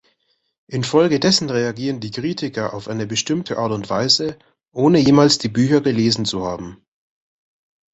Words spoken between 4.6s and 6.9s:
ohne jemals die Bücher gelesen zu haben.